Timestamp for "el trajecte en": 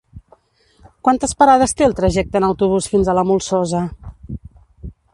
1.89-2.49